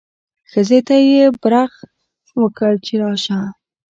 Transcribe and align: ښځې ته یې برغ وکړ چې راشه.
ښځې 0.51 0.79
ته 0.87 0.95
یې 1.11 1.23
برغ 1.41 1.71
وکړ 2.41 2.71
چې 2.85 2.93
راشه. 3.01 3.39